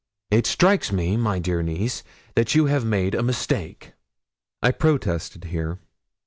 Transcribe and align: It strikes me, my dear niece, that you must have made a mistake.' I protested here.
It 0.31 0.47
strikes 0.47 0.91
me, 0.91 1.15
my 1.15 1.37
dear 1.37 1.61
niece, 1.61 2.01
that 2.33 2.55
you 2.55 2.63
must 2.63 2.71
have 2.71 2.85
made 2.85 3.13
a 3.13 3.21
mistake.' 3.21 3.93
I 4.63 4.71
protested 4.71 5.43
here. 5.43 5.77